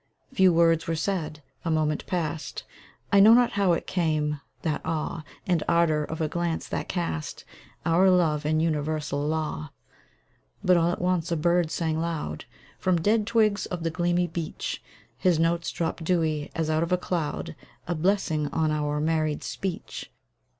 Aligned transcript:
Few 0.33 0.51
words 0.51 0.87
were 0.87 0.95
said; 0.95 1.43
a 1.63 1.69
moment 1.69 2.07
passed; 2.07 2.63
I 3.13 3.19
know 3.19 3.35
not 3.35 3.51
how 3.51 3.73
it 3.73 3.85
came 3.85 4.41
that 4.63 4.83
awe 4.83 5.23
And 5.45 5.61
ardor 5.67 6.03
of 6.03 6.19
a 6.21 6.27
glance 6.27 6.67
that 6.69 6.89
cast 6.89 7.45
Our 7.85 8.09
love 8.09 8.43
in 8.43 8.59
universal 8.59 9.21
law! 9.21 9.69
But 10.63 10.75
all 10.75 10.91
at 10.91 11.01
once 11.03 11.31
a 11.31 11.37
bird 11.37 11.69
sang 11.69 11.99
loud, 12.01 12.45
From 12.79 12.99
dead 12.99 13.27
twigs 13.27 13.67
of 13.67 13.83
the 13.83 13.91
gleamy 13.91 14.25
beech; 14.25 14.81
His 15.19 15.37
notes 15.37 15.69
dropped 15.69 16.03
dewy, 16.03 16.49
as 16.55 16.67
out 16.67 16.81
of 16.81 16.91
a 16.91 16.97
cloud, 16.97 17.55
A 17.87 17.93
blessing 17.93 18.47
on 18.47 18.71
our 18.71 18.99
married 18.99 19.43
speech. 19.43 20.09